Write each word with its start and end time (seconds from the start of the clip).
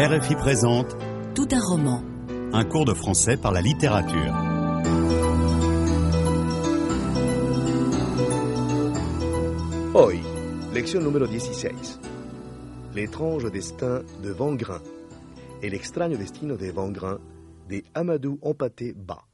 RFI 0.00 0.36
présente 0.36 0.96
Tout 1.34 1.48
un 1.50 1.60
roman. 1.60 2.04
un 2.52 2.64
cours 2.64 2.84
de 2.84 2.94
français 2.94 3.36
par 3.36 3.50
la 3.50 3.60
littérature. 3.60 4.32
Hoy, 9.94 10.20
lección 10.72 11.02
número 11.02 11.26
16. 11.26 11.98
L'étrange 12.94 13.50
destin 13.50 14.04
de 14.22 14.30
Vangrin. 14.30 14.80
El 15.62 15.74
extraño 15.74 16.16
destino 16.16 16.56
de 16.56 16.70
Vangrin 16.70 17.18
de 17.68 17.82
Amadou 17.92 18.38
Empaté 18.40 18.94
Ba. 18.94 19.27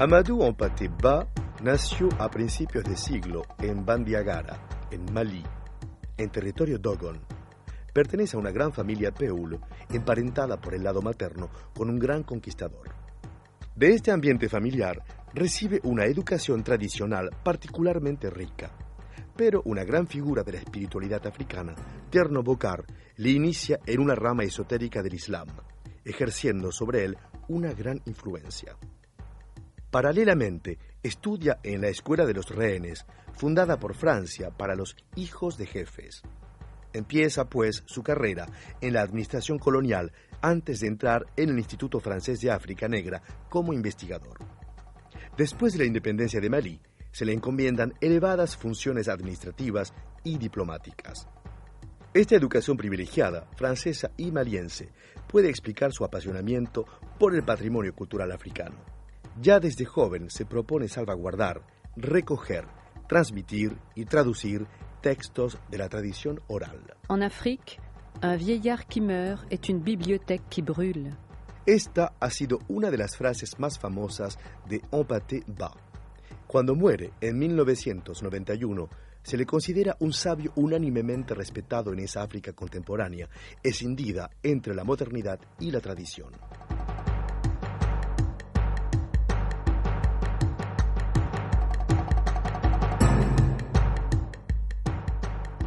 Amadou 0.00 0.44
Empaté 0.44 0.88
Ba 0.88 1.28
nació 1.62 2.08
a 2.18 2.30
principios 2.30 2.84
de 2.84 2.96
siglo 2.96 3.42
en 3.58 3.84
Bandiagara, 3.84 4.88
en 4.90 5.04
Malí, 5.12 5.44
en 6.16 6.30
territorio 6.30 6.78
Dogon. 6.78 7.20
Pertenece 7.92 8.34
a 8.34 8.40
una 8.40 8.50
gran 8.50 8.72
familia 8.72 9.12
Peul, 9.12 9.60
emparentada 9.90 10.58
por 10.58 10.72
el 10.72 10.84
lado 10.84 11.02
materno 11.02 11.50
con 11.74 11.90
un 11.90 11.98
gran 11.98 12.22
conquistador. 12.22 12.88
De 13.76 13.92
este 13.92 14.10
ambiente 14.10 14.48
familiar 14.48 15.04
recibe 15.34 15.80
una 15.84 16.06
educación 16.06 16.64
tradicional 16.64 17.28
particularmente 17.44 18.30
rica. 18.30 18.70
Pero 19.36 19.60
una 19.66 19.84
gran 19.84 20.06
figura 20.06 20.42
de 20.42 20.52
la 20.52 20.58
espiritualidad 20.60 21.26
africana, 21.26 21.74
Tierno 22.08 22.42
Bokar, 22.42 22.86
le 23.16 23.32
inicia 23.32 23.78
en 23.84 24.00
una 24.00 24.14
rama 24.14 24.44
esotérica 24.44 25.02
del 25.02 25.12
Islam, 25.12 25.48
ejerciendo 26.06 26.72
sobre 26.72 27.04
él 27.04 27.18
una 27.48 27.74
gran 27.74 28.00
influencia. 28.06 28.78
Paralelamente, 29.90 30.78
estudia 31.02 31.58
en 31.64 31.80
la 31.80 31.88
Escuela 31.88 32.24
de 32.24 32.34
los 32.34 32.48
Rehenes, 32.48 33.06
fundada 33.32 33.78
por 33.78 33.94
Francia 33.94 34.50
para 34.50 34.76
los 34.76 34.96
hijos 35.16 35.58
de 35.58 35.66
jefes. 35.66 36.22
Empieza, 36.92 37.46
pues, 37.48 37.82
su 37.86 38.02
carrera 38.02 38.46
en 38.80 38.92
la 38.94 39.02
administración 39.02 39.58
colonial 39.58 40.12
antes 40.40 40.80
de 40.80 40.86
entrar 40.86 41.26
en 41.36 41.50
el 41.50 41.58
Instituto 41.58 41.98
Francés 41.98 42.40
de 42.40 42.52
África 42.52 42.86
Negra 42.86 43.20
como 43.48 43.72
investigador. 43.72 44.38
Después 45.36 45.72
de 45.72 45.80
la 45.80 45.84
independencia 45.86 46.40
de 46.40 46.50
Malí, 46.50 46.80
se 47.10 47.24
le 47.24 47.32
encomiendan 47.32 47.94
elevadas 48.00 48.56
funciones 48.56 49.08
administrativas 49.08 49.92
y 50.22 50.38
diplomáticas. 50.38 51.26
Esta 52.14 52.36
educación 52.36 52.76
privilegiada, 52.76 53.48
francesa 53.56 54.10
y 54.16 54.30
maliense, 54.30 54.90
puede 55.28 55.48
explicar 55.48 55.92
su 55.92 56.04
apasionamiento 56.04 56.86
por 57.18 57.34
el 57.34 57.42
patrimonio 57.42 57.94
cultural 57.94 58.30
africano. 58.32 58.99
Ya 59.42 59.58
desde 59.58 59.86
joven 59.86 60.28
se 60.28 60.44
propone 60.44 60.86
salvaguardar, 60.86 61.62
recoger, 61.96 62.66
transmitir 63.08 63.74
y 63.94 64.04
traducir 64.04 64.66
textos 65.00 65.56
de 65.70 65.78
la 65.78 65.88
tradición 65.88 66.42
oral. 66.48 66.94
En 67.08 67.22
Afrique, 67.22 67.78
un 68.22 68.36
vieillard 68.36 68.86
qui 68.86 69.00
meurt 69.00 69.50
est 69.50 69.70
une 69.70 69.80
bibliothèque 69.80 70.42
qui 70.50 70.60
brûle. 70.60 71.16
Esta 71.64 72.12
ha 72.20 72.28
sido 72.28 72.58
una 72.68 72.90
de 72.90 72.98
las 72.98 73.16
frases 73.16 73.58
más 73.58 73.78
famosas 73.78 74.38
de 74.68 74.82
Empaté 74.92 75.42
Ba. 75.46 75.72
Cuando 76.46 76.74
muere 76.74 77.12
en 77.22 77.38
1991, 77.38 78.90
se 79.22 79.38
le 79.38 79.46
considera 79.46 79.96
un 80.00 80.12
sabio 80.12 80.52
unánimemente 80.56 81.34
respetado 81.34 81.94
en 81.94 82.00
esa 82.00 82.22
África 82.22 82.52
contemporánea, 82.52 83.30
escindida 83.62 84.28
entre 84.42 84.74
la 84.74 84.84
modernidad 84.84 85.40
y 85.58 85.70
la 85.70 85.80
tradición. 85.80 86.32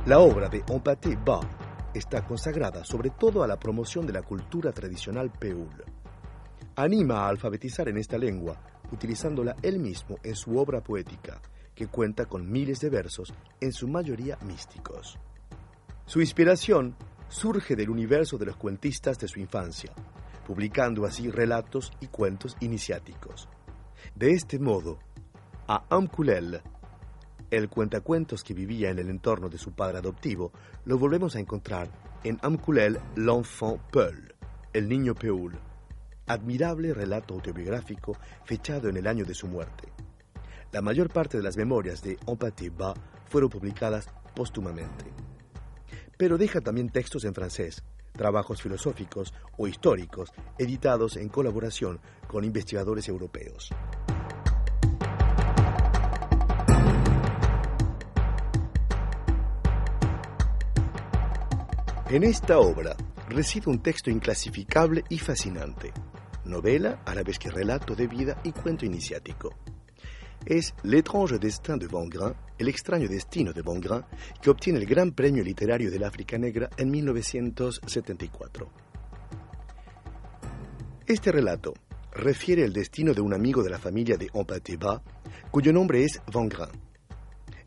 La 0.06 0.20
obra 0.20 0.50
de 0.50 0.62
Empaté 0.68 1.16
Ba 1.16 1.40
está 1.94 2.26
consagrada 2.26 2.84
sobre 2.84 3.12
todo 3.12 3.42
a 3.42 3.48
la 3.48 3.58
promoción 3.58 4.06
de 4.06 4.12
la 4.12 4.22
cultura 4.22 4.74
tradicional 4.74 5.32
peul. 5.32 5.82
Anima 6.76 7.20
a 7.20 7.30
alfabetizar 7.30 7.88
en 7.88 7.98
esta 7.98 8.18
lengua, 8.18 8.62
utilizándola 8.92 9.56
él 9.62 9.80
mismo 9.80 10.18
en 10.22 10.36
su 10.36 10.58
obra 10.58 10.82
poética, 10.84 11.42
que 11.74 11.88
cuenta 11.88 12.26
con 12.26 12.52
miles 12.52 12.82
de 12.82 12.90
versos, 12.90 13.34
en 13.62 13.72
su 13.72 13.88
mayoría 13.88 14.38
místicos. 14.46 15.18
Su 16.06 16.20
inspiración 16.20 16.98
surge 17.30 17.78
del 17.78 17.90
universo 17.90 18.38
de 18.38 18.48
los 18.48 18.58
cuentistas 18.58 19.18
de 19.20 19.30
su 19.30 19.40
infancia, 19.40 19.94
publicando 20.46 21.06
así 21.06 21.32
relatos 21.32 21.94
y 22.02 22.08
cuentos 22.08 22.58
iniciáticos. 22.60 23.48
De 24.16 24.32
este 24.32 24.60
modo, 24.60 25.00
a 25.66 25.86
Amkulel, 25.90 26.62
el 27.58 27.70
cuentacuentos 27.70 28.44
que 28.44 28.56
vivía 28.56 28.90
en 28.90 28.98
el 28.98 29.10
entorno 29.10 29.48
de 29.48 29.60
su 29.60 29.74
padre 29.74 30.00
adoptivo, 30.00 30.52
lo 30.86 30.98
volvemos 30.98 31.36
a 31.36 31.40
encontrar 31.40 31.88
en 32.24 32.40
Amkulel 32.42 33.00
l'enfant 33.16 33.80
Peul, 33.92 34.34
el 34.74 34.90
niño 34.90 35.14
Peul, 35.14 35.54
admirable 36.26 36.96
relato 36.96 37.36
autobiográfico 37.36 38.18
fechado 38.44 38.90
en 38.90 38.98
el 38.98 39.06
año 39.06 39.24
de 39.24 39.36
su 39.36 39.48
muerte. 39.48 39.90
La 40.72 40.82
mayor 40.82 41.12
parte 41.12 41.38
de 41.38 41.44
las 41.44 41.56
memorias 41.56 42.02
de 42.02 42.18
Empaté 42.26 42.72
Ba 42.72 42.96
fueron 43.30 43.52
publicadas 43.52 44.08
póstumamente. 44.36 45.06
Pero 46.18 46.40
deja 46.40 46.60
también 46.60 46.90
textos 46.90 47.24
en 47.24 47.36
francés, 47.36 47.84
trabajos 48.14 48.64
filosóficos 48.64 49.32
o 49.58 49.68
históricos 49.68 50.32
editados 50.58 51.18
en 51.18 51.30
colaboración 51.30 52.00
con 52.28 52.44
investigadores 52.44 53.08
europeos. 53.10 53.70
En 62.14 62.24
esta 62.24 62.60
obra 62.60 62.96
reside 63.30 63.72
un 63.72 63.82
texto 63.82 64.12
inclasificable 64.12 65.04
y 65.10 65.18
fascinante, 65.18 65.92
novela 66.46 67.02
a 67.08 67.16
la 67.16 67.24
vez 67.24 67.40
que 67.40 67.50
relato 67.50 67.96
de 67.96 68.06
vida 68.06 68.40
y 68.44 68.52
cuento 68.52 68.86
iniciático. 68.86 69.56
Es 70.46 70.76
L'étrange 70.84 71.40
destin 71.40 71.80
de 71.80 71.88
Vangrin, 71.88 72.36
el 72.60 72.68
extraño 72.68 73.08
destino 73.08 73.52
de 73.52 73.64
Vangrin, 73.64 74.04
que 74.40 74.52
obtiene 74.52 74.78
el 74.78 74.86
Gran 74.86 75.14
Premio 75.14 75.44
Literario 75.44 75.90
del 75.90 76.04
África 76.04 76.38
Negra 76.38 76.70
en 76.78 76.92
1974. 76.92 78.70
Este 81.08 81.32
relato 81.32 81.74
refiere 82.12 82.64
el 82.64 82.74
destino 82.74 83.16
de 83.16 83.22
un 83.22 83.34
amigo 83.34 83.64
de 83.64 83.72
la 83.72 83.80
familia 83.80 84.18
de 84.18 84.30
Empaté 84.36 84.78
Ba, 84.78 85.02
cuyo 85.50 85.74
nombre 85.74 86.04
es 86.04 86.22
Vangrin. 86.32 86.70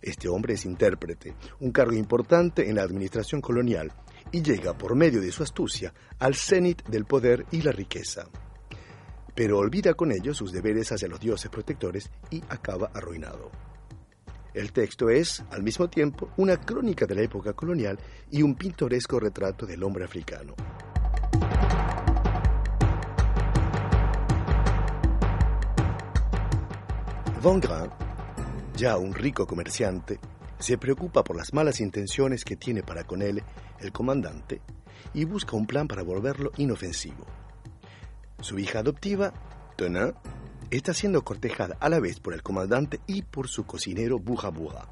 Este 0.00 0.28
hombre 0.28 0.54
es 0.54 0.64
intérprete, 0.64 1.34
un 1.58 1.72
cargo 1.72 1.94
importante 1.94 2.70
en 2.70 2.76
la 2.76 2.84
administración 2.84 3.40
colonial, 3.40 3.92
y 4.32 4.42
llega 4.42 4.76
por 4.76 4.94
medio 4.94 5.20
de 5.20 5.32
su 5.32 5.42
astucia 5.42 5.92
al 6.18 6.34
cenit 6.34 6.86
del 6.88 7.04
poder 7.04 7.46
y 7.50 7.62
la 7.62 7.72
riqueza. 7.72 8.28
Pero 9.34 9.58
olvida 9.58 9.94
con 9.94 10.12
ello 10.12 10.32
sus 10.34 10.52
deberes 10.52 10.92
hacia 10.92 11.08
los 11.08 11.20
dioses 11.20 11.50
protectores 11.50 12.10
y 12.30 12.42
acaba 12.48 12.90
arruinado. 12.94 13.50
El 14.54 14.72
texto 14.72 15.10
es, 15.10 15.44
al 15.50 15.62
mismo 15.62 15.90
tiempo, 15.90 16.30
una 16.38 16.56
crónica 16.58 17.04
de 17.04 17.14
la 17.14 17.20
época 17.20 17.52
colonial 17.52 17.98
y 18.30 18.42
un 18.42 18.54
pintoresco 18.54 19.20
retrato 19.20 19.66
del 19.66 19.82
hombre 19.82 20.04
africano. 20.04 20.54
Von 27.42 27.60
ya 28.76 28.96
un 28.96 29.14
rico 29.14 29.46
comerciante, 29.46 30.18
se 30.58 30.78
preocupa 30.78 31.22
por 31.22 31.36
las 31.36 31.52
malas 31.52 31.80
intenciones 31.80 32.44
que 32.44 32.56
tiene 32.56 32.82
para 32.82 33.04
con 33.04 33.22
él 33.22 33.42
el 33.80 33.92
comandante 33.92 34.60
y 35.14 35.24
busca 35.24 35.56
un 35.56 35.66
plan 35.66 35.88
para 35.88 36.02
volverlo 36.02 36.50
inofensivo. 36.56 37.26
Su 38.40 38.58
hija 38.58 38.80
adoptiva, 38.80 39.32
Tona, 39.76 40.14
está 40.70 40.94
siendo 40.94 41.22
cortejada 41.22 41.76
a 41.80 41.88
la 41.88 42.00
vez 42.00 42.20
por 42.20 42.34
el 42.34 42.42
comandante 42.42 43.00
y 43.06 43.22
por 43.22 43.48
su 43.48 43.64
cocinero 43.64 44.18
Buja 44.18 44.50
Buja. 44.50 44.88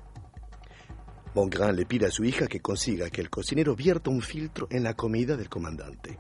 Bongrand 1.35 1.77
le 1.77 1.85
pide 1.85 2.07
a 2.07 2.11
su 2.11 2.25
hija 2.25 2.47
que 2.47 2.61
consiga 2.61 3.11
que 3.11 3.21
el 3.21 3.29
cocinero 3.29 3.75
vierta 3.75 4.11
un 4.11 4.23
filtro 4.23 4.69
en 4.71 4.85
la 4.85 4.95
comida 4.95 5.37
del 5.37 5.49
comandante. 5.49 6.19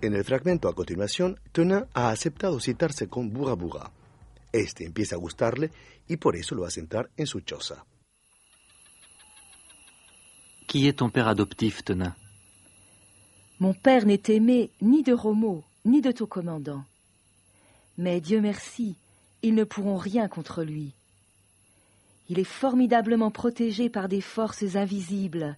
En 0.00 0.14
el 0.14 0.24
fragmento 0.24 0.68
a 0.68 0.74
continuación, 0.74 1.40
Tona 1.52 1.88
ha 1.92 2.10
aceptado 2.10 2.60
citarse 2.60 3.08
con 3.08 3.30
Buja 3.30 3.54
Buja. 3.54 3.92
Este 4.52 4.84
empieza 4.86 5.16
a 5.16 5.18
gustarle 5.18 5.70
y 6.06 6.16
por 6.16 6.36
eso 6.36 6.54
lo 6.54 6.64
hace 6.64 6.80
entrar 6.80 7.10
en 7.16 7.26
su 7.26 7.40
choza. 7.40 7.84
Qui 10.70 10.86
est 10.86 10.98
ton 10.98 11.10
père 11.10 11.26
adoptif, 11.26 11.82
Tenin 11.82 12.14
Mon 13.58 13.74
père 13.74 14.06
n'est 14.06 14.22
aimé 14.28 14.70
ni 14.80 15.02
de 15.02 15.12
Romo, 15.12 15.64
ni 15.84 16.00
de 16.00 16.12
ton 16.12 16.26
commandant. 16.26 16.84
Mais 17.98 18.20
Dieu 18.20 18.40
merci, 18.40 18.94
ils 19.42 19.56
ne 19.56 19.64
pourront 19.64 19.96
rien 19.96 20.28
contre 20.28 20.62
lui. 20.62 20.92
Il 22.28 22.38
est 22.38 22.44
formidablement 22.44 23.32
protégé 23.32 23.90
par 23.90 24.08
des 24.08 24.20
forces 24.20 24.76
invisibles. 24.76 25.56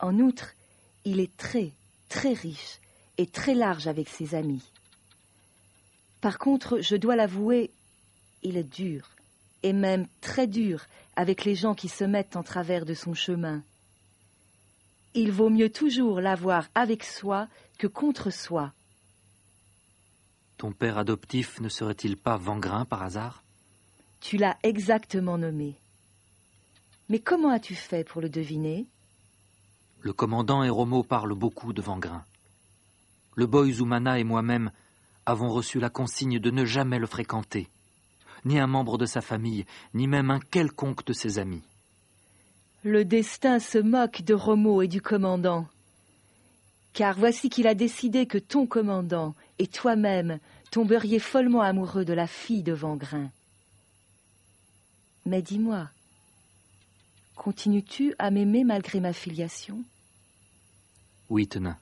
En 0.00 0.18
outre, 0.18 0.56
il 1.04 1.20
est 1.20 1.36
très, 1.36 1.70
très 2.08 2.32
riche 2.32 2.80
est 3.18 3.32
très 3.32 3.54
large 3.54 3.86
avec 3.86 4.08
ses 4.08 4.34
amis. 4.34 4.64
Par 6.20 6.38
contre, 6.38 6.80
je 6.80 6.96
dois 6.96 7.14
l'avouer, 7.14 7.70
il 8.42 8.56
est 8.56 8.68
dur, 8.68 9.10
et 9.62 9.72
même 9.72 10.08
très 10.20 10.48
dur, 10.48 10.86
avec 11.20 11.44
les 11.44 11.54
gens 11.54 11.74
qui 11.74 11.90
se 11.90 12.02
mettent 12.02 12.34
en 12.34 12.42
travers 12.42 12.86
de 12.86 12.94
son 12.94 13.12
chemin. 13.12 13.62
Il 15.12 15.30
vaut 15.30 15.50
mieux 15.50 15.68
toujours 15.68 16.22
l'avoir 16.22 16.68
avec 16.74 17.04
soi 17.04 17.46
que 17.76 17.86
contre 17.86 18.30
soi. 18.30 18.72
Ton 20.56 20.72
père 20.72 20.96
adoptif 20.96 21.60
ne 21.60 21.68
serait-il 21.68 22.16
pas 22.16 22.38
Vangrin 22.38 22.86
par 22.86 23.02
hasard? 23.02 23.42
Tu 24.20 24.38
l'as 24.38 24.56
exactement 24.62 25.36
nommé. 25.36 25.74
Mais 27.10 27.18
comment 27.18 27.50
as-tu 27.50 27.74
fait 27.74 28.02
pour 28.02 28.22
le 28.22 28.30
deviner? 28.30 28.86
Le 30.00 30.14
commandant 30.14 30.62
Eromo 30.62 31.02
parle 31.02 31.34
beaucoup 31.34 31.74
de 31.74 31.82
Vangrin. 31.82 32.24
Le 33.34 33.46
boy 33.46 33.74
Zoumana 33.74 34.18
et 34.18 34.24
moi-même 34.24 34.70
avons 35.26 35.50
reçu 35.50 35.80
la 35.80 35.90
consigne 35.90 36.38
de 36.38 36.50
ne 36.50 36.64
jamais 36.64 36.98
le 36.98 37.06
fréquenter, 37.06 37.68
ni 38.44 38.58
un 38.58 38.66
membre 38.66 38.98
de 38.98 39.06
sa 39.06 39.20
famille, 39.20 39.66
ni 39.94 40.06
même 40.06 40.30
un 40.30 40.40
quelconque 40.40 41.04
de 41.06 41.12
ses 41.12 41.38
amis. 41.38 41.62
Le 42.82 43.04
destin 43.04 43.58
se 43.58 43.78
moque 43.78 44.22
de 44.22 44.34
Romo 44.34 44.82
et 44.82 44.88
du 44.88 45.02
commandant. 45.02 45.66
Car 46.92 47.16
voici 47.18 47.50
qu'il 47.50 47.66
a 47.66 47.74
décidé 47.74 48.26
que 48.26 48.38
ton 48.38 48.66
commandant 48.66 49.34
et 49.58 49.66
toi-même 49.66 50.38
tomberiez 50.70 51.18
follement 51.18 51.60
amoureux 51.60 52.04
de 52.04 52.12
la 52.12 52.26
fille 52.26 52.62
de 52.62 52.72
Vangrin. 52.72 53.30
Mais 55.26 55.42
dis-moi, 55.42 55.88
continues-tu 57.36 58.14
à 58.18 58.30
m'aimer 58.30 58.64
malgré 58.64 59.00
ma 59.00 59.12
filiation? 59.12 59.84
Oui, 61.28 61.46
Tenin. 61.46 61.76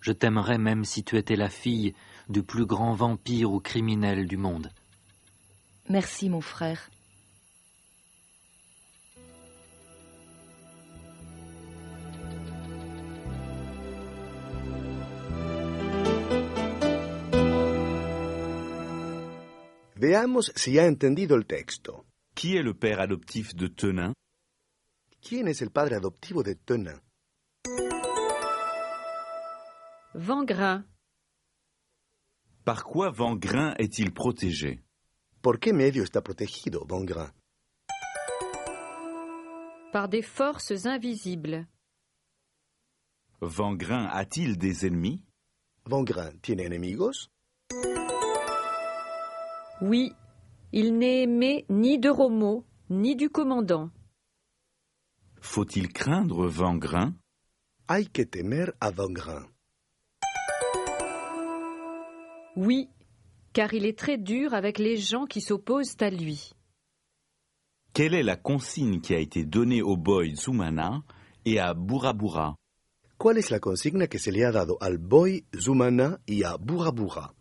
Je 0.00 0.12
t'aimerais 0.12 0.58
même 0.58 0.84
si 0.84 1.02
tu 1.02 1.18
étais 1.18 1.36
la 1.36 1.50
fille 1.50 1.94
du 2.28 2.42
plus 2.42 2.64
grand 2.64 2.94
vampire 2.94 3.52
ou 3.52 3.60
criminel 3.60 4.28
du 4.28 4.36
monde. 4.36 4.70
Merci, 5.88 6.28
mon 6.28 6.40
frère. 6.40 6.90
Veamos 19.94 20.52
si 20.54 20.78
ha 20.78 20.86
entendido 20.86 21.36
el 21.36 21.46
texto. 21.46 22.04
Qui 22.34 22.56
est 22.56 22.62
le 22.62 22.74
père 22.74 23.00
adoptif 23.00 23.54
de 23.54 23.68
Tenin? 23.68 24.12
¿Quién 25.22 25.48
es 25.48 25.62
el 25.62 25.70
padre 25.70 25.96
adoptivo 25.96 26.42
de 26.42 26.54
Tenin? 26.54 27.00
Vangrin, 30.14 30.84
Par 32.64 32.82
quoi 32.84 33.10
Vangrin 33.10 33.74
est-il 33.78 34.12
protégé? 34.12 34.85
¿Por 35.46 35.60
qué 35.60 35.72
medio 35.72 36.02
está 36.02 36.22
protegido 36.22 36.84
Vangrin? 36.88 37.30
par 39.92 40.08
des 40.08 40.22
forces 40.22 40.86
invisibles. 40.86 41.68
Vangrin 43.40 44.08
a-t-il 44.10 44.58
des 44.58 44.84
ennemis? 44.86 45.20
¿Vangrin 45.84 46.32
tiene 46.42 46.64
enemigos? 46.64 47.30
Oui, 49.80 50.12
il 50.72 50.98
n'est 50.98 51.22
aimé 51.22 51.64
ni 51.68 52.00
de 52.00 52.08
Romo, 52.08 52.64
ni 52.90 53.14
du 53.14 53.30
commandant. 53.30 53.90
Faut-il 55.40 55.92
craindre 55.92 56.48
Vangrin 56.48 57.14
Hay 57.86 58.08
que 58.08 58.22
temer 58.22 58.72
a 58.80 58.90
Vangrin. 58.90 59.46
Oui, 62.56 62.88
car 63.56 63.72
il 63.72 63.86
est 63.86 63.98
très 63.98 64.18
dur 64.18 64.52
avec 64.52 64.78
les 64.78 64.98
gens 64.98 65.24
qui 65.24 65.40
s'opposent 65.40 65.96
à 66.00 66.10
lui. 66.10 66.52
Quelle 67.94 68.12
est 68.12 68.22
la 68.22 68.36
consigne 68.36 69.00
qui 69.00 69.14
a 69.14 69.18
été 69.18 69.46
donnée 69.46 69.80
au 69.80 69.96
boy 69.96 70.36
Zoumana 70.36 71.02
et 71.46 71.58
à 71.58 71.72
Burabura 71.72 72.56
¿Cuál 73.16 73.38
es 73.38 73.50
la 73.50 73.58
consigna 73.58 74.08
que 74.08 74.18
se 74.18 74.30
le 74.30 74.44
ha 74.44 74.52
dado 74.52 74.76
al 74.82 74.98
boy 74.98 75.46
Zumana 75.58 76.18
y 76.28 76.44
a 76.44 76.58
Burabura? 76.58 77.32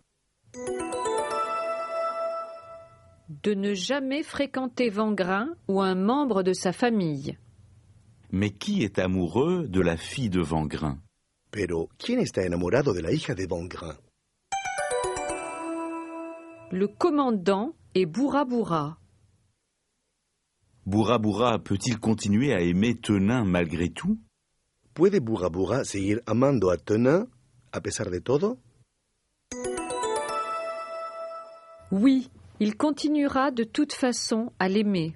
De 3.27 3.53
ne 3.53 3.73
jamais 3.73 4.23
fréquenter 4.23 4.89
Vangrin 4.89 5.50
ou 5.67 5.81
un 5.81 5.95
membre 5.95 6.44
de 6.44 6.53
sa 6.53 6.71
famille. 6.71 7.38
Mais 8.31 8.51
qui 8.51 8.83
est 8.83 9.00
amoureux 9.00 9.67
de 9.67 9.81
la 9.81 9.97
fille 9.97 10.29
de 10.29 10.39
Vangrin 10.39 10.97
Pero, 11.51 11.89
¿quién 11.97 12.19
está 12.19 12.44
enamorado 12.44 12.94
de 12.94 13.01
la 13.01 13.12
hija 13.12 13.35
de 13.35 13.45
Vangrin? 13.47 13.97
Le 16.71 16.88
commandant 16.88 17.75
est 17.94 18.06
Bourra-Bourra. 18.06 18.97
Burabura 20.85 21.59
peut-il 21.59 22.00
continuer 22.00 22.53
à 22.53 22.62
aimer 22.62 22.95
Tenin 22.95 23.44
malgré 23.45 23.89
tout? 23.89 24.19
¿Puede 24.94 25.19
Burabura 25.19 25.83
seguir 25.83 26.21
amando 26.25 26.69
a 26.71 26.77
Tenin 26.77 27.27
a 27.71 27.81
pesar 27.81 28.09
de 28.09 28.19
todo? 28.19 28.57
Oui, 31.91 32.29
il 32.59 32.77
continuera 32.77 33.51
de 33.51 33.63
toute 33.63 33.94
façon 33.94 34.51
à 34.59 34.67
l'aimer. 34.67 35.15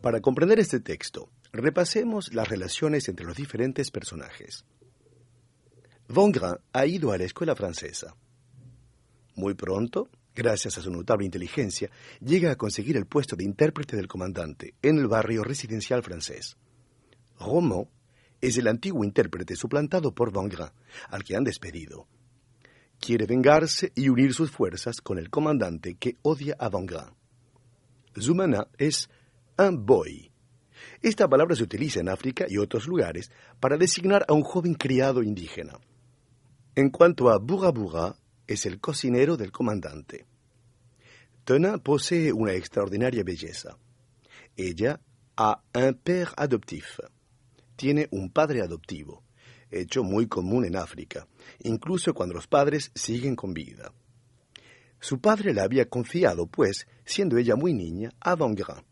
Para 0.00 0.20
comprender 0.20 0.58
este 0.60 0.80
texto, 0.80 1.28
repasemos 1.52 2.32
las 2.32 2.48
relaciones 2.48 3.08
entre 3.08 3.26
los 3.26 3.36
diferentes 3.36 3.90
personajes. 3.90 4.64
Vongrin 6.08 6.56
ha 6.72 6.86
ido 6.86 7.10
a 7.10 7.18
la 7.18 7.24
escuela 7.24 7.56
francesa. 7.56 8.14
Muy 9.34 9.54
pronto, 9.54 10.08
gracias 10.34 10.78
a 10.78 10.82
su 10.82 10.90
notable 10.90 11.24
inteligencia, 11.24 11.90
llega 12.20 12.52
a 12.52 12.56
conseguir 12.56 12.96
el 12.96 13.06
puesto 13.06 13.34
de 13.34 13.44
intérprete 13.44 13.96
del 13.96 14.06
comandante 14.06 14.74
en 14.82 14.98
el 14.98 15.08
barrio 15.08 15.42
residencial 15.42 16.02
francés. 16.02 16.56
Romain 17.40 17.88
es 18.40 18.56
el 18.56 18.68
antiguo 18.68 19.04
intérprete 19.04 19.56
suplantado 19.56 20.14
por 20.14 20.30
Vongrin, 20.30 20.68
al 21.08 21.24
que 21.24 21.34
han 21.34 21.44
despedido. 21.44 22.06
Quiere 23.00 23.26
vengarse 23.26 23.92
y 23.94 24.08
unir 24.08 24.32
sus 24.32 24.50
fuerzas 24.50 25.00
con 25.00 25.18
el 25.18 25.28
comandante 25.28 25.96
que 25.96 26.16
odia 26.22 26.56
a 26.58 26.68
Vongrin. 26.68 27.16
Zumana 28.18 28.68
es 28.78 29.10
un 29.58 29.84
boy. 29.84 30.30
Esta 31.02 31.28
palabra 31.28 31.56
se 31.56 31.64
utiliza 31.64 32.00
en 32.00 32.08
África 32.08 32.46
y 32.48 32.58
otros 32.58 32.86
lugares 32.86 33.30
para 33.60 33.76
designar 33.76 34.24
a 34.28 34.32
un 34.34 34.42
joven 34.42 34.74
criado 34.74 35.22
indígena. 35.22 35.78
En 36.78 36.90
cuanto 36.90 37.30
a 37.30 37.38
Burabura, 37.38 38.14
es 38.46 38.66
el 38.66 38.80
cocinero 38.80 39.38
del 39.38 39.50
comandante. 39.50 40.26
Tenin 41.42 41.78
posee 41.78 42.30
una 42.34 42.52
extraordinaria 42.52 43.24
belleza. 43.24 43.78
Ella 44.58 45.00
a 45.38 45.62
un 45.72 45.94
père 45.94 46.34
adoptif. 46.36 46.98
Tiene 47.76 48.08
un 48.10 48.30
padre 48.30 48.60
adoptivo, 48.60 49.22
hecho 49.70 50.04
muy 50.04 50.26
común 50.26 50.66
en 50.66 50.76
África, 50.76 51.26
incluso 51.60 52.12
cuando 52.12 52.34
los 52.34 52.46
padres 52.46 52.92
siguen 52.94 53.36
con 53.36 53.54
vida. 53.54 53.90
Su 55.00 55.18
padre 55.18 55.54
la 55.54 55.62
había 55.62 55.88
confiado, 55.88 56.46
pues, 56.46 56.86
siendo 57.06 57.38
ella 57.38 57.56
muy 57.56 57.72
niña, 57.72 58.10
a 58.20 58.34
Vangrin. 58.34 58.84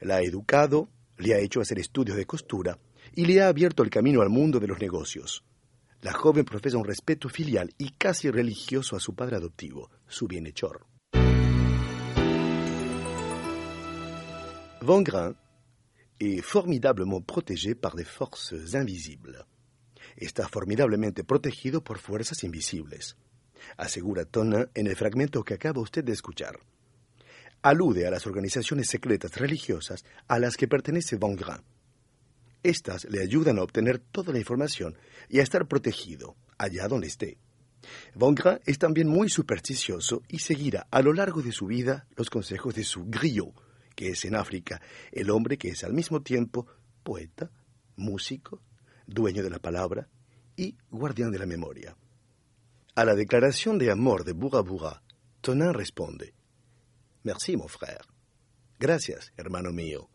La 0.00 0.16
ha 0.16 0.22
educado, 0.22 0.88
le 1.18 1.34
ha 1.34 1.38
hecho 1.38 1.60
hacer 1.60 1.78
estudios 1.78 2.16
de 2.16 2.26
costura 2.26 2.80
y 3.14 3.26
le 3.26 3.42
ha 3.42 3.46
abierto 3.46 3.84
el 3.84 3.90
camino 3.90 4.22
al 4.22 4.28
mundo 4.28 4.58
de 4.58 4.66
los 4.66 4.80
negocios. 4.80 5.44
La 6.02 6.14
joven 6.14 6.46
profesa 6.46 6.78
un 6.78 6.84
respeto 6.84 7.28
filial 7.28 7.74
y 7.76 7.90
casi 7.90 8.30
religioso 8.30 8.96
a 8.96 9.00
su 9.00 9.14
padre 9.14 9.36
adoptivo, 9.36 9.90
su 10.08 10.26
bienhechor. 10.26 10.86
Vangrin 14.80 15.36
est 16.18 16.40
formidablement 16.40 17.20
protégé 17.20 17.74
par 17.74 17.96
des 17.96 18.06
forces 18.06 18.54
invisibles. 18.72 19.44
Está 20.16 20.48
formidablemente 20.48 21.22
protegido 21.22 21.82
por 21.82 21.98
fuerzas 21.98 22.44
invisibles, 22.44 23.18
asegura 23.76 24.24
Tonin 24.24 24.70
en 24.74 24.86
el 24.86 24.96
fragmento 24.96 25.44
que 25.44 25.54
acaba 25.54 25.82
usted 25.82 26.02
de 26.02 26.12
escuchar. 26.12 26.58
Alude 27.60 28.06
a 28.06 28.10
las 28.10 28.26
organizaciones 28.26 28.88
secretas 28.88 29.36
religiosas 29.36 30.06
a 30.28 30.38
las 30.38 30.56
que 30.56 30.66
pertenece 30.66 31.18
Vangrin. 31.18 31.62
Estas 32.62 33.04
le 33.04 33.22
ayudan 33.22 33.58
a 33.58 33.62
obtener 33.62 33.98
toda 33.98 34.32
la 34.32 34.38
información 34.38 34.96
y 35.28 35.40
a 35.40 35.42
estar 35.42 35.66
protegido 35.66 36.36
allá 36.58 36.88
donde 36.88 37.06
esté. 37.06 37.38
Vangrin 38.14 38.60
es 38.66 38.78
también 38.78 39.08
muy 39.08 39.30
supersticioso 39.30 40.22
y 40.28 40.40
seguirá 40.40 40.86
a 40.90 41.00
lo 41.00 41.12
largo 41.12 41.40
de 41.42 41.52
su 41.52 41.66
vida 41.66 42.06
los 42.16 42.28
consejos 42.28 42.74
de 42.74 42.84
su 42.84 43.06
griot, 43.06 43.54
que 43.94 44.10
es 44.10 44.24
en 44.24 44.34
África 44.34 44.80
el 45.12 45.30
hombre 45.30 45.56
que 45.56 45.68
es 45.68 45.84
al 45.84 45.94
mismo 45.94 46.20
tiempo 46.20 46.66
poeta, 47.02 47.50
músico, 47.96 48.60
dueño 49.06 49.42
de 49.42 49.50
la 49.50 49.58
palabra 49.58 50.08
y 50.56 50.76
guardián 50.90 51.30
de 51.30 51.38
la 51.38 51.46
memoria. 51.46 51.96
A 52.94 53.04
la 53.04 53.14
declaración 53.14 53.78
de 53.78 53.90
amor 53.90 54.24
de 54.24 54.32
Burabura, 54.32 55.02
Tonin 55.40 55.72
responde: 55.72 56.34
Merci, 57.22 57.56
mon 57.56 57.68
frère. 57.68 58.04
Gracias, 58.78 59.32
hermano 59.36 59.72
mío. 59.72 60.10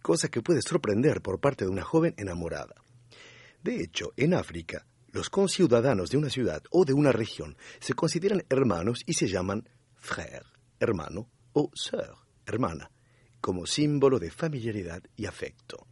Cosa 0.00 0.28
que 0.28 0.42
puede 0.42 0.62
sorprender 0.62 1.22
por 1.22 1.40
parte 1.40 1.64
de 1.64 1.70
una 1.70 1.82
joven 1.82 2.14
enamorada. 2.16 2.74
De 3.62 3.82
hecho, 3.82 4.12
en 4.16 4.34
África, 4.34 4.86
los 5.12 5.28
conciudadanos 5.28 6.10
de 6.10 6.16
una 6.16 6.30
ciudad 6.30 6.62
o 6.70 6.84
de 6.84 6.92
una 6.92 7.12
región 7.12 7.56
se 7.78 7.94
consideran 7.94 8.44
hermanos 8.48 9.02
y 9.06 9.14
se 9.14 9.28
llaman 9.28 9.68
frère, 9.96 10.46
hermano, 10.78 11.28
o 11.52 11.70
sœur, 11.74 12.16
hermana, 12.46 12.90
como 13.40 13.66
símbolo 13.66 14.18
de 14.18 14.30
familiaridad 14.30 15.02
y 15.16 15.26
afecto. 15.26 15.86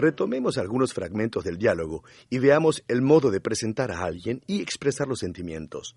Retomemos 0.00 0.56
algunos 0.56 0.94
fragmentos 0.94 1.44
del 1.44 1.58
diálogo 1.58 2.04
y 2.30 2.38
veamos 2.38 2.82
el 2.88 3.02
modo 3.02 3.30
de 3.30 3.42
presentar 3.42 3.90
a 3.90 4.02
alguien 4.02 4.40
y 4.46 4.62
expresar 4.62 5.06
los 5.06 5.18
sentimientos. 5.18 5.94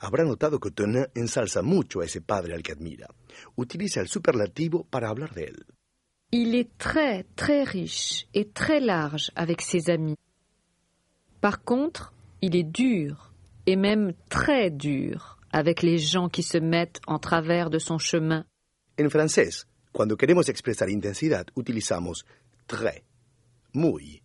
Habrá 0.00 0.24
notado 0.24 0.58
que 0.58 0.72
Tonin 0.72 1.06
ensalza 1.14 1.62
mucho 1.62 2.00
a 2.00 2.06
ese 2.06 2.20
padre 2.20 2.54
al 2.54 2.64
que 2.64 2.72
admira. 2.72 3.06
Utiliza 3.54 4.00
el 4.00 4.08
superlativo 4.08 4.84
para 4.90 5.10
hablar 5.10 5.32
de 5.32 5.44
él. 5.44 5.64
Il 6.32 6.56
est 6.56 6.76
très, 6.76 7.24
très 7.36 7.62
riche 7.62 8.26
et 8.34 8.50
très 8.52 8.80
large 8.80 9.30
avec 9.36 9.62
ses 9.62 9.90
amis. 9.90 10.16
Par 11.40 11.62
contre, 11.62 12.12
il 12.42 12.56
est 12.56 12.68
dur, 12.68 13.32
et 13.66 13.76
même 13.76 14.12
très 14.28 14.72
dur, 14.72 15.38
avec 15.52 15.82
les 15.82 15.98
gens 15.98 16.28
qui 16.28 16.42
se 16.42 16.58
mettent 16.58 17.00
en 17.06 17.20
travers 17.20 17.70
de 17.70 17.78
son 17.78 17.98
chemin. 17.98 18.44
En 18.98 19.08
francés, 19.08 19.68
cuando 19.92 20.16
queremos 20.16 20.48
expresar 20.48 20.88
intensidad, 20.88 21.46
utilizamos 21.54 22.24
très, 22.66 23.04
muy, 23.76 24.22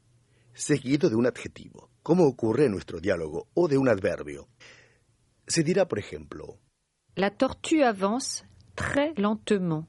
seguido 0.54 1.10
de 1.10 1.16
un 1.16 1.28
adjetivo, 1.28 1.90
como 2.02 2.26
ocurre 2.26 2.66
en 2.66 2.72
nuestro 2.72 3.00
diálogo, 3.00 3.48
o 3.54 3.68
de 3.68 3.78
un 3.78 3.88
adverbio. 3.90 4.48
Se 5.46 5.64
dirá, 5.64 5.88
por 5.88 6.00
ejemplo, 6.00 6.60
La 7.16 7.30
tortue 7.30 7.84
avance 7.84 8.46
très 8.76 9.14
lentement. 9.18 9.86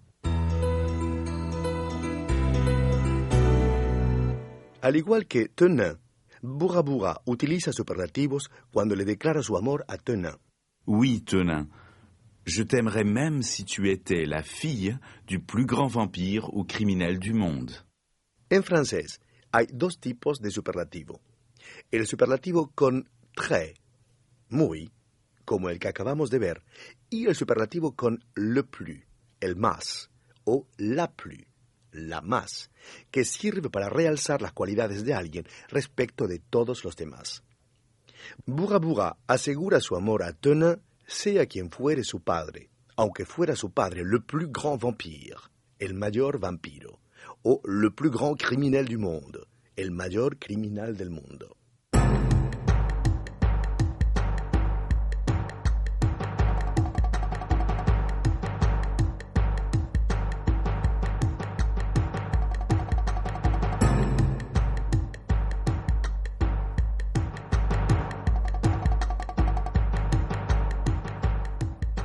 al 4.83 4.97
igual 4.97 5.27
que 5.27 5.49
Tenin, 5.49 5.97
Bourra 6.43 6.83
Bourra 6.83 7.21
utiliza 7.25 7.73
superlativos 7.73 8.51
cuando 8.73 8.97
le 8.97 9.05
declara 9.05 9.41
su 9.43 9.57
amor 9.57 9.85
a 9.87 9.97
Tenin. 9.97 10.37
Oui, 10.87 11.21
Tenin. 11.21 11.69
Je 12.45 12.65
t'aimerais 12.65 13.05
même 13.05 13.43
si 13.43 13.65
tu 13.65 13.89
étais 13.89 14.27
la 14.27 14.43
fille 14.43 14.99
du 15.29 15.39
plus 15.39 15.65
grand 15.65 15.87
vampire 15.87 16.53
ou 16.53 16.65
criminel 16.65 17.21
du 17.21 17.33
monde. 17.33 17.71
En 18.53 18.63
francés 18.63 19.21
hay 19.53 19.67
dos 19.71 20.01
tipos 20.01 20.41
de 20.41 20.51
superlativo. 20.51 21.21
El 21.91 22.07
superlativo 22.07 22.73
con 22.75 23.09
très, 23.37 23.75
muy, 24.49 24.91
como 25.45 25.69
el 25.69 25.79
que 25.79 25.89
acabamos 25.89 26.31
de 26.31 26.39
ver, 26.39 26.63
y 27.11 27.27
el 27.27 27.37
superlativo 27.37 27.95
con 27.95 28.25
le 28.35 28.65
plus, 28.65 29.05
el 29.41 29.57
más, 29.57 30.11
o 30.45 30.67
la 30.79 31.13
plus, 31.13 31.45
la 31.93 32.23
más, 32.23 32.71
que 33.11 33.25
sirve 33.25 33.69
para 33.69 33.91
realzar 33.91 34.41
las 34.41 34.53
cualidades 34.53 35.05
de 35.05 35.15
alguien 35.15 35.47
respecto 35.69 36.27
de 36.27 36.39
todos 36.39 36.83
los 36.85 36.97
demás. 36.97 37.45
Bourra 38.47 39.19
asegura 39.27 39.81
su 39.81 39.97
amor 39.97 40.23
a 40.23 40.33
Tenin, 40.33 40.81
sea 41.07 41.47
quien 41.47 41.71
fuere 41.71 42.05
su 42.05 42.21
padre, 42.21 42.71
aunque 42.97 43.27
fuera 43.27 43.55
su 43.57 43.71
padre 43.73 44.05
le 44.05 44.21
plus 44.21 44.51
grand 44.51 44.81
vampire, 44.81 45.37
el 45.79 45.95
mayor 45.95 46.39
vampiro, 46.39 47.01
o 47.45 47.61
le 47.65 47.91
plus 47.91 48.11
grand 48.11 48.35
criminel 48.35 48.87
du 48.87 48.99
monde, 48.99 49.45
el 49.77 49.91
mayor 49.91 50.39
criminal 50.39 50.97
del 50.97 51.11
mundo. 51.11 51.57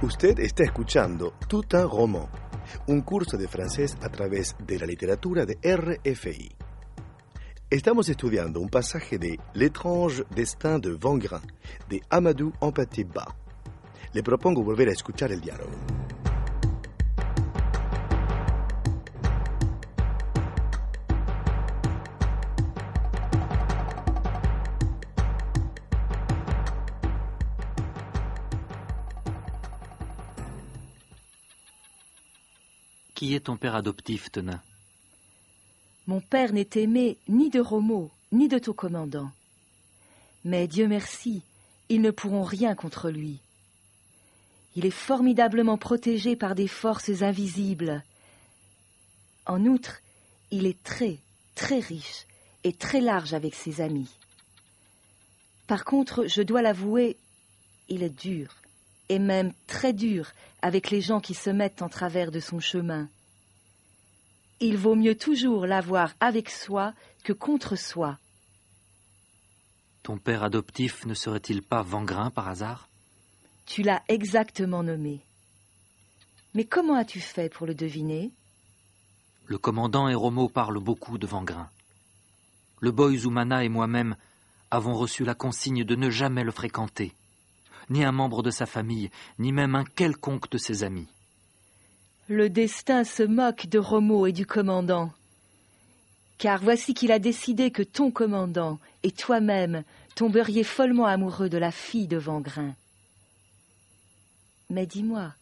Usted 0.08 0.40
está 0.40 0.64
escuchando 0.64 1.34
Tout 1.48 1.66
un 1.74 1.88
roman, 1.88 2.28
un 2.88 3.02
curso 3.02 3.38
de 3.38 3.48
francés 3.48 3.98
a 4.02 4.10
través 4.10 4.56
de 4.66 4.80
la 4.80 4.86
literatura 4.86 5.46
de 5.46 5.58
RFI. 5.64 6.52
Estamos 7.70 8.08
estudiando 8.08 8.62
un 8.62 8.70
pasaje 8.70 9.18
de 9.18 9.38
L'étrange 9.54 10.24
destin 10.34 10.80
de 10.80 10.92
Vangrin 10.92 11.42
de 11.90 12.02
Amadou 12.10 12.54
Hampâté-Bas. 12.62 13.36
Le 14.14 14.24
propongo 14.24 14.64
volver 14.64 14.88
a 14.88 14.94
escuchar 14.94 15.32
el 15.32 15.42
diálogo. 15.42 15.76
Qui 33.18 33.34
est 33.34 33.46
ton 33.46 33.58
père 33.58 33.74
adoptif, 33.74 34.32
Tenin 34.32 34.62
Mon 36.06 36.22
père 36.22 36.54
n'est 36.54 36.70
aimé 36.76 37.18
ni 37.28 37.50
de 37.50 37.60
Romo, 37.60 38.12
ni 38.32 38.48
de 38.48 38.60
ton 38.60 38.74
commandant. 38.74 39.32
Mais 40.46 40.68
Dieu 40.68 40.88
merci, 40.88 41.42
ils 41.90 42.02
ne 42.02 42.12
pourront 42.12 42.44
rien 42.44 42.76
contre 42.76 43.10
lui. 43.10 43.40
Il 44.76 44.86
est 44.86 44.92
formidablement 44.92 45.80
protégé 45.80 46.36
par 46.36 46.54
des 46.54 46.68
forces 46.68 47.24
invisibles. 47.24 48.04
En 49.48 49.66
outre, 49.66 50.00
il 50.52 50.68
est 50.68 50.84
très, 50.84 51.18
très 51.56 51.80
riche 51.80 52.28
et 52.64 52.72
très 52.72 53.02
large 53.02 53.34
avec 53.34 53.56
ses 53.56 53.82
amis. 53.82 54.12
Par 55.66 55.86
contre, 55.86 56.28
je 56.28 56.44
dois 56.44 56.62
l'avouer, 56.62 57.18
il 57.90 58.04
est 58.04 58.16
dur, 58.16 58.54
et 59.10 59.20
même 59.20 59.54
très 59.68 59.94
dur 59.94 60.32
avec 60.62 60.90
les 60.90 61.02
gens 61.02 61.20
qui 61.20 61.34
se 61.34 61.50
mettent 61.50 61.82
en 61.82 61.90
travers 61.90 62.32
de 62.32 62.40
son 62.40 62.60
chemin. 62.60 63.10
Il 64.60 64.78
vaut 64.78 64.96
mieux 64.96 65.16
toujours 65.16 65.66
l'avoir 65.66 66.14
avec 66.20 66.50
soi 66.50 66.94
que 67.24 67.34
contre 67.34 67.76
soi. 67.76 68.18
Ton 70.04 70.18
père 70.18 70.44
adoptif 70.44 71.06
ne 71.06 71.14
serait-il 71.14 71.62
pas 71.62 71.82
Vangrin 71.82 72.32
par 72.32 72.48
hasard? 72.48 72.90
Tu 73.66 73.84
l'as 73.84 74.02
exactement 74.08 74.82
nommé. 74.82 75.20
Mais 76.54 76.64
comment 76.64 76.96
as-tu 76.96 77.20
fait 77.20 77.54
pour 77.54 77.68
le 77.68 77.76
deviner? 77.76 78.32
Le 79.46 79.58
commandant 79.58 80.08
et 80.08 80.16
Romo 80.16 80.50
parlent 80.50 80.80
beaucoup 80.80 81.18
de 81.18 81.28
Vangrin. 81.28 81.70
Le 82.80 82.92
boy 82.92 83.18
Zoumana 83.18 83.64
et 83.64 83.70
moi-même 83.70 84.16
avons 84.72 84.94
reçu 84.94 85.24
la 85.24 85.36
consigne 85.36 85.84
de 85.84 85.96
ne 85.96 86.10
jamais 86.10 86.44
le 86.44 86.52
fréquenter, 86.52 87.14
ni 87.90 88.04
un 88.04 88.12
membre 88.12 88.44
de 88.44 88.52
sa 88.52 88.66
famille, 88.66 89.10
ni 89.40 89.52
même 89.52 89.76
un 89.76 89.86
quelconque 89.86 90.50
de 90.52 90.58
ses 90.58 90.84
amis. 90.84 91.08
Le 92.30 92.50
destin 92.50 93.04
se 93.04 93.24
moque 93.24 93.68
de 93.68 93.80
Romo 93.80 94.28
et 94.28 94.34
du 94.34 94.46
commandant. 94.46 95.12
Car 96.38 96.62
voici 96.62 96.94
qu'il 96.94 97.12
a 97.12 97.20
décidé 97.20 97.72
que 97.72 97.84
ton 97.84 98.12
commandant 98.12 98.80
et 99.04 99.12
toi-même 99.12 99.84
tomberiez 100.16 100.64
follement 100.64 101.06
amoureux 101.06 101.50
de 101.50 101.58
la 101.58 101.72
fille 101.72 102.08
de 102.08 102.18
Vangrin. 102.18 102.76
Mais 104.70 104.86
dis-moi, 104.86 105.34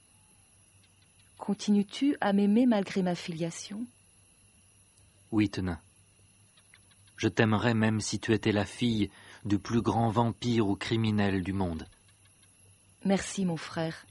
continues-tu 1.37 2.15
à 2.21 2.33
m'aimer 2.33 2.65
malgré 2.65 3.01
ma 3.01 3.15
filiation? 3.15 3.85
Oui, 5.31 5.49
Tenin. 5.49 5.79
Je 7.17 7.27
t'aimerais 7.27 7.73
même 7.73 8.01
si 8.01 8.19
tu 8.19 8.33
étais 8.33 8.51
la 8.51 8.65
fille 8.65 9.09
du 9.43 9.57
plus 9.57 9.81
grand 9.81 10.09
vampire 10.09 10.67
ou 10.67 10.75
criminel 10.75 11.43
du 11.43 11.53
monde. 11.53 11.87
Merci, 13.05 13.45
mon 13.45 13.57
frère. 13.57 14.07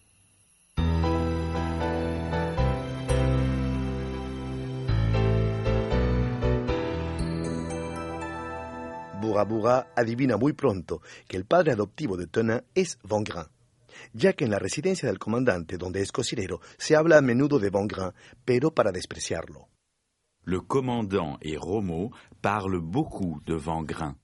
Bourra 9.21 9.45
Bourra 9.45 9.89
adivina 9.97 10.37
muy 10.37 10.53
pronto 10.53 11.03
que 11.27 11.37
el 11.37 11.45
padre 11.45 11.73
adoptivo 11.73 12.17
de 12.17 12.29
Tenin 12.29 12.63
es 12.77 12.99
Vangrin, 13.03 13.47
ya 14.13 14.33
que 14.33 14.45
en 14.45 14.53
la 14.53 14.61
residencia 14.61 15.09
del 15.09 15.19
comandante, 15.19 15.77
donde 15.77 16.01
es 16.01 16.13
cocinero, 16.13 16.61
se 16.79 16.95
habla 16.95 17.19
a 17.19 17.21
menudo 17.21 17.59
de 17.59 17.71
Vangrin, 17.71 18.13
pero 18.45 18.73
para 18.73 18.93
despreciarlo. 18.93 19.69
Le 20.45 20.61
commandant 20.61 21.39
et 21.41 21.57
Romo 21.57 22.13
parlent 22.41 22.81
beaucoup 22.81 23.43
de 23.45 23.57
Vangrin. 23.57 24.19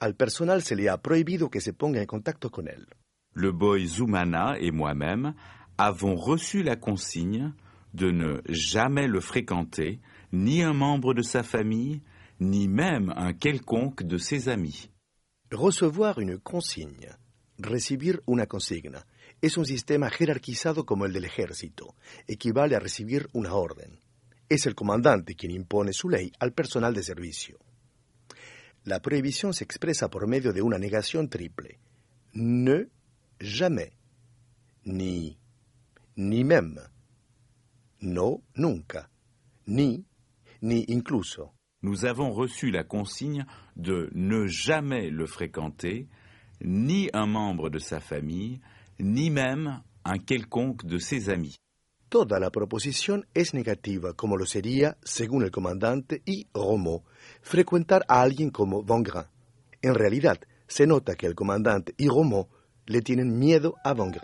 Al 0.00 0.16
personal 0.16 0.60
se 0.62 0.76
le 0.76 0.90
ha 0.90 1.00
prohibido 1.00 1.48
que 1.48 1.62
se 1.62 1.72
ponga 1.72 2.00
en 2.00 2.06
contacto 2.06 2.50
con 2.50 2.68
él. 2.68 2.88
Le 3.34 3.50
boy 3.50 3.86
Zoumana 3.86 4.56
et 4.60 4.70
moi-même 4.70 5.34
avons 5.78 6.16
reçu 6.16 6.62
la 6.62 6.76
consigne 6.76 7.54
de 7.94 8.10
ne 8.10 8.40
jamais 8.48 9.06
le 9.06 9.20
fréquenter, 9.20 10.00
ni 10.32 10.62
un 10.62 10.72
membre 10.72 11.14
de 11.14 11.22
sa 11.22 11.42
famille, 11.42 12.02
ni 12.40 12.68
même 12.68 13.12
un 13.16 13.32
quelconque 13.32 14.02
de 14.02 14.18
ses 14.18 14.48
amis. 14.48 14.90
Recevoir 15.50 16.18
une 16.18 16.38
consigne, 16.38 17.10
recibir 17.58 18.20
una 18.26 18.46
consigna. 18.46 19.06
Es 19.40 19.56
un 19.56 19.64
sistema 19.64 20.08
jerarquizado 20.10 20.84
como 20.84 21.04
el 21.04 21.12
del 21.12 21.24
ejército. 21.24 21.94
Equivale 22.26 22.76
a 22.76 22.80
recibir 22.80 23.28
una 23.32 23.54
orden. 23.54 23.98
Es 24.48 24.66
el 24.66 24.74
comandante 24.74 25.34
quien 25.34 25.52
impone 25.52 25.92
su 25.92 26.08
ley 26.08 26.32
al 26.38 26.52
personal 26.52 26.94
de 26.94 27.02
servicio. 27.02 27.58
La 28.84 29.00
prohibición 29.00 29.54
se 29.54 29.64
expresa 29.64 30.08
por 30.08 30.26
medio 30.26 30.52
de 30.52 30.62
una 30.62 30.78
negación 30.78 31.28
triple. 31.28 31.78
Jamais. 33.42 33.92
Ni, 34.84 35.38
ni 36.16 36.44
même. 36.44 36.80
No, 38.00 38.42
nunca. 38.56 39.08
Ni, 39.66 40.04
ni 40.62 40.84
incluso. 40.88 41.50
Nous 41.82 42.04
avons 42.04 42.32
reçu 42.32 42.70
la 42.70 42.84
consigne 42.84 43.44
de 43.76 44.08
ne 44.14 44.46
jamais 44.46 45.10
le 45.10 45.26
fréquenter, 45.26 46.08
ni 46.64 47.10
un 47.12 47.26
membre 47.26 47.70
de 47.70 47.78
sa 47.78 48.00
famille, 48.00 48.60
ni 49.00 49.30
même 49.30 49.82
un 50.04 50.18
quelconque 50.18 50.84
de 50.84 50.98
ses 50.98 51.28
amis. 51.28 51.56
Toda 52.08 52.38
la 52.38 52.50
proposición 52.50 53.26
es 53.34 53.54
negativa, 53.54 54.12
como 54.12 54.36
lo 54.36 54.46
sería, 54.46 54.96
según 55.02 55.42
el 55.44 55.50
comandante 55.50 56.22
y 56.26 56.46
Romo, 56.54 57.04
frecuentar 57.40 58.04
a 58.06 58.20
alguien 58.20 58.50
como 58.50 58.82
Vangrin. 58.84 59.24
En 59.80 59.94
realidad, 59.94 60.38
se 60.68 60.86
nota 60.86 61.16
que 61.16 61.26
el 61.26 61.34
comandante 61.34 61.94
y 61.96 62.08
Romo 62.08 62.48
le 62.92 63.00
tienen 63.00 63.38
miedo 63.38 63.76
a 63.82 63.94
Vangrin. 63.94 64.20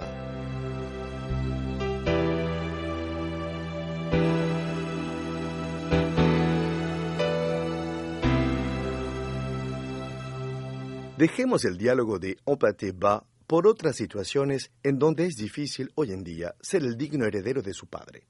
Dejemos 11.16 11.64
el 11.64 11.78
diálogo 11.78 12.18
de 12.18 12.36
Empaté 12.44 12.92
bas 12.92 13.22
por 13.46 13.66
otras 13.66 13.96
situaciones 13.96 14.70
en 14.82 14.98
donde 14.98 15.24
es 15.24 15.36
difícil 15.36 15.90
hoy 15.94 16.12
en 16.12 16.22
día 16.22 16.54
ser 16.60 16.82
el 16.82 16.98
digno 16.98 17.24
heredero 17.24 17.62
de 17.62 17.72
su 17.72 17.86
padre. 17.86 18.26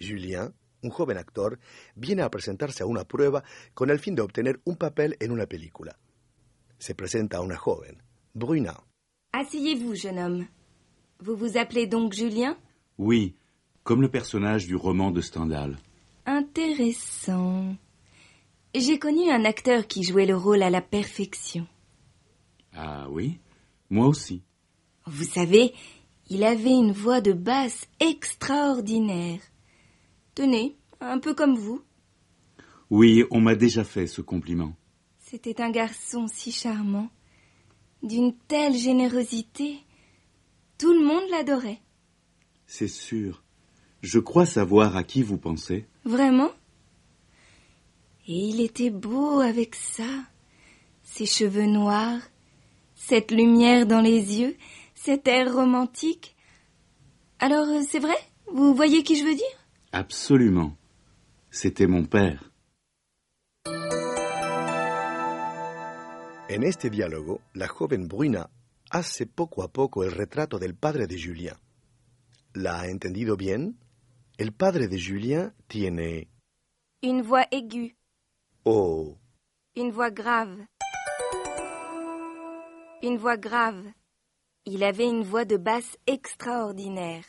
Julien, 0.00 0.54
un 0.82 0.88
joven 0.90 1.18
actor, 1.18 1.60
viene 1.94 2.22
a 2.22 2.30
presentarse 2.30 2.82
a 2.82 2.86
una 2.86 3.04
prueba 3.04 3.44
con 3.74 3.90
el 3.90 3.98
fin 3.98 4.14
de 4.14 4.22
obtener 4.22 4.58
un 4.64 4.76
papel 4.76 5.18
en 5.20 5.30
una 5.30 5.44
película. 5.44 5.98
Se 6.78 6.94
presenta 6.94 7.36
a 7.36 7.42
una 7.42 7.58
joven, 7.58 8.02
Bruna. 8.32 8.89
Asseyez-vous, 9.32 9.94
jeune 9.94 10.18
homme. 10.18 10.46
Vous 11.20 11.36
vous 11.36 11.56
appelez 11.56 11.86
donc 11.86 12.12
Julien? 12.12 12.56
Oui, 12.98 13.34
comme 13.84 14.02
le 14.02 14.10
personnage 14.10 14.66
du 14.66 14.76
roman 14.76 15.10
de 15.10 15.20
Stendhal. 15.20 15.78
Intéressant. 16.26 17.76
J'ai 18.74 18.98
connu 18.98 19.30
un 19.30 19.44
acteur 19.44 19.86
qui 19.86 20.02
jouait 20.02 20.26
le 20.26 20.36
rôle 20.36 20.62
à 20.62 20.70
la 20.70 20.80
perfection. 20.80 21.66
Ah 22.74 23.08
oui? 23.10 23.38
Moi 23.88 24.06
aussi. 24.06 24.42
Vous 25.06 25.24
savez, 25.24 25.74
il 26.28 26.44
avait 26.44 26.70
une 26.70 26.92
voix 26.92 27.20
de 27.20 27.32
basse 27.32 27.88
extraordinaire. 27.98 29.40
Tenez, 30.34 30.76
un 31.00 31.18
peu 31.18 31.34
comme 31.34 31.56
vous. 31.56 31.82
Oui, 32.90 33.24
on 33.30 33.40
m'a 33.40 33.54
déjà 33.54 33.84
fait 33.84 34.06
ce 34.06 34.20
compliment. 34.20 34.74
C'était 35.18 35.60
un 35.60 35.70
garçon 35.70 36.26
si 36.28 36.52
charmant, 36.52 37.08
d'une 38.02 38.34
telle 38.48 38.74
générosité. 38.74 39.78
Tout 40.78 40.92
le 40.92 41.04
monde 41.04 41.28
l'adorait. 41.30 41.80
C'est 42.66 42.88
sûr. 42.88 43.42
Je 44.02 44.18
crois 44.18 44.46
savoir 44.46 44.96
à 44.96 45.04
qui 45.04 45.22
vous 45.22 45.36
pensez. 45.36 45.86
Vraiment? 46.04 46.50
Et 48.26 48.48
il 48.48 48.60
était 48.60 48.90
beau 48.90 49.40
avec 49.40 49.74
ça. 49.74 50.08
Ses 51.02 51.26
cheveux 51.26 51.66
noirs, 51.66 52.20
cette 52.94 53.32
lumière 53.32 53.86
dans 53.86 54.00
les 54.00 54.40
yeux, 54.40 54.56
cet 54.94 55.26
air 55.26 55.52
romantique. 55.52 56.36
Alors, 57.40 57.66
c'est 57.88 57.98
vrai? 57.98 58.16
Vous 58.52 58.74
voyez 58.74 59.02
qui 59.02 59.16
je 59.16 59.24
veux 59.24 59.34
dire? 59.34 59.66
Absolument. 59.92 60.76
C'était 61.50 61.88
mon 61.88 62.04
père. 62.04 62.49
En 66.50 66.64
este 66.64 66.90
diálogo, 66.90 67.40
la 67.54 67.68
joven 67.68 68.08
Bruna 68.08 68.50
hace 68.90 69.26
poco 69.26 69.62
a 69.62 69.68
poco 69.68 70.02
el 70.04 70.10
retrato 70.12 70.58
del 70.58 70.74
padre 70.74 71.06
de 71.06 71.16
Julien. 71.20 71.54
¿La 72.54 72.80
ha 72.80 72.86
entendido 72.88 73.36
bien? 73.36 73.78
El 74.36 74.52
padre 74.52 74.88
de 74.88 74.98
Julien 75.00 75.54
tiene... 75.68 76.28
Une 77.02 77.22
voix 77.22 77.46
aiguë, 77.50 77.94
Oh, 78.64 79.16
une 79.74 79.90
voix 79.90 80.10
grave. 80.10 80.66
Une 83.02 83.16
voix 83.16 83.38
grave. 83.38 83.94
Il 84.66 84.82
avait 84.84 85.08
une 85.08 85.22
voix 85.24 85.46
de 85.46 85.56
basse 85.56 85.96
extraordinaire. 86.06 87.24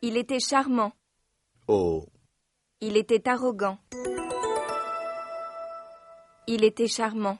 Il 0.00 0.16
était 0.16 0.40
charmant. 0.40 0.92
oh, 1.66 2.06
Il 2.80 2.96
était 2.96 3.28
arrogant. 3.28 3.78
Il 6.50 6.64
était 6.64 6.88
charmant. 6.88 7.36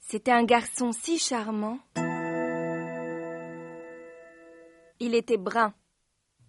C'était 0.00 0.32
un 0.32 0.42
garçon 0.44 0.90
si 0.90 1.16
charmant. 1.16 1.78
Il 4.98 5.14
était 5.14 5.36
brun. 5.36 5.72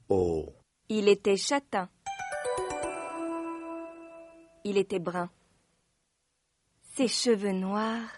oh, 0.10 0.48
Il 0.90 1.08
était 1.08 1.38
châtain. 1.38 1.88
Il 4.64 4.78
était 4.80 4.98
brun. 4.98 5.30
Ses 6.96 7.08
cheveux 7.08 7.52
noirs. 7.52 8.10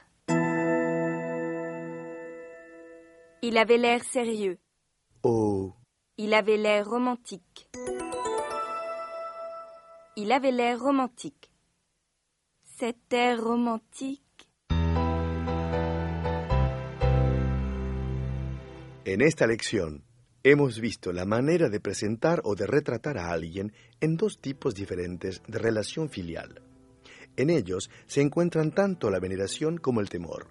Il 3.44 3.58
avait 3.58 3.78
l'air 3.78 4.02
sérieux. 4.06 4.58
oh, 5.24 5.74
Il 6.18 6.34
avait 6.34 6.56
l'air 6.56 6.88
romantique. 6.88 7.68
Il 10.16 10.32
avait 10.32 10.52
l'air 10.52 10.80
romantique. 10.80 11.51
En 19.06 19.22
esta 19.22 19.46
lección 19.46 20.04
hemos 20.44 20.80
visto 20.80 21.14
la 21.14 21.26
manera 21.26 21.70
de 21.70 21.80
presentar 21.80 22.42
o 22.44 22.56
de 22.56 22.66
retratar 22.66 23.20
a 23.20 23.32
alguien 23.32 23.72
en 24.00 24.18
dos 24.18 24.40
tipos 24.42 24.74
diferentes 24.74 25.44
de 25.48 25.60
relación 25.60 26.10
filial. 26.10 26.64
En 27.38 27.52
ellos 27.52 27.92
se 28.08 28.22
encuentran 28.22 28.72
tanto 28.72 29.12
la 29.12 29.20
veneración 29.20 29.78
como 29.78 30.02
el 30.02 30.10
temor. 30.10 30.48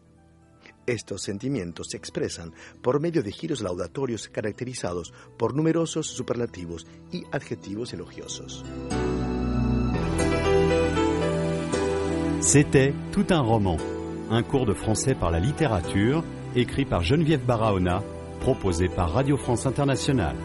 Estos 0.86 1.22
sentimientos 1.22 1.88
se 1.90 1.96
expresan 1.96 2.54
por 2.80 3.00
medio 3.00 3.24
de 3.24 3.32
giros 3.32 3.60
laudatorios 3.60 4.28
caracterizados 4.28 5.12
por 5.36 5.56
numerosos 5.56 6.06
superlativos 6.06 6.86
y 7.10 7.24
adjetivos 7.32 7.92
elogiosos. 7.92 8.64
C'était 12.40 12.94
Tout 13.12 13.26
un 13.28 13.40
roman, 13.40 13.76
un 14.30 14.42
cours 14.42 14.64
de 14.64 14.72
français 14.72 15.14
par 15.14 15.30
la 15.30 15.38
littérature, 15.38 16.24
écrit 16.56 16.86
par 16.86 17.02
Geneviève 17.02 17.44
Barahona, 17.44 18.02
proposé 18.40 18.88
par 18.88 19.12
Radio 19.12 19.36
France 19.36 19.66
Internationale. 19.66 20.36